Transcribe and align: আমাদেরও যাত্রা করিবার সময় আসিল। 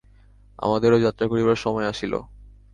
আমাদেরও 0.59 0.97
যাত্রা 0.99 1.25
করিবার 1.27 1.55
সময় 1.55 1.87
আসিল। 1.87 2.13